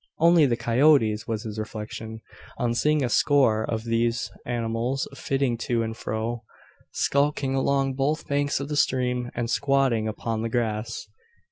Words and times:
"Only 0.17 0.47
the 0.47 0.57
coyotes!" 0.57 1.27
was 1.27 1.43
his 1.43 1.59
reflection, 1.59 2.21
on 2.57 2.73
seeing 2.73 3.03
a 3.03 3.07
score 3.07 3.63
of 3.65 3.83
these 3.83 4.31
animals 4.47 5.07
flitting 5.15 5.59
to 5.69 5.83
and 5.83 5.95
fro, 5.95 6.43
skulking 6.91 7.53
along 7.53 7.93
both 7.93 8.27
banks 8.27 8.59
of 8.59 8.67
the 8.67 8.75
stream, 8.75 9.29
and 9.35 9.47
"squatting" 9.47 10.07
upon 10.07 10.41
the 10.41 10.49
grass. 10.49 11.05